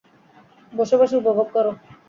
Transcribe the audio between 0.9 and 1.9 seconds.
বসে উপভোগ করো।